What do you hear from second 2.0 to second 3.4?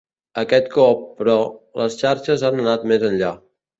xarxes han anat més enllà.